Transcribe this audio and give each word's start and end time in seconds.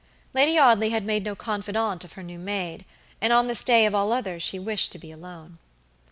Lady 0.33 0.57
Audley 0.57 0.89
had 0.89 1.05
made 1.05 1.23
no 1.23 1.35
confidante 1.35 2.03
of 2.03 2.13
her 2.13 2.23
new 2.23 2.39
maid, 2.39 2.85
and 3.21 3.31
on 3.31 3.45
this 3.45 3.63
day 3.63 3.85
of 3.85 3.93
all 3.93 4.11
others 4.11 4.41
she 4.41 4.57
wished 4.57 4.91
to 4.91 4.97
be 4.97 5.11
alone. 5.11 5.59